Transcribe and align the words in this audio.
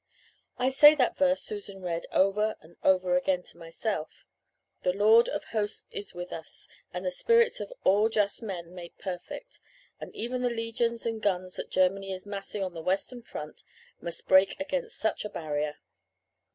"I 0.57 0.71
say 0.71 0.95
that 0.95 1.15
verse 1.15 1.43
Susan 1.43 1.79
read 1.83 2.07
over 2.11 2.55
and 2.59 2.75
over 2.81 3.15
again 3.15 3.43
to 3.43 3.57
myself. 3.59 4.25
The 4.81 4.93
Lord 4.93 5.29
of 5.29 5.43
Hosts 5.43 5.85
is 5.91 6.15
with 6.15 6.33
us 6.33 6.67
and 6.91 7.05
the 7.05 7.11
spirits 7.11 7.59
of 7.59 7.71
all 7.83 8.09
just 8.09 8.41
men 8.41 8.73
made 8.73 8.97
perfect 8.97 9.59
and 9.99 10.11
even 10.15 10.41
the 10.41 10.49
legions 10.49 11.05
and 11.05 11.21
guns 11.21 11.55
that 11.57 11.69
Germany 11.69 12.11
is 12.11 12.25
massing 12.25 12.63
on 12.63 12.73
the 12.73 12.81
western 12.81 13.21
front 13.21 13.61
must 14.01 14.27
break 14.27 14.59
against 14.59 14.97
such 14.97 15.23
a 15.23 15.29
barrier. 15.29 15.75